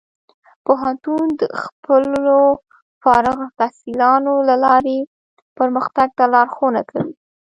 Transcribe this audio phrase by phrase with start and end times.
[0.65, 2.39] پوهنتون د خپلو
[3.03, 4.97] فارغ التحصیلانو له لارې
[5.57, 7.13] پرمختګ ته لارښوونه کوي.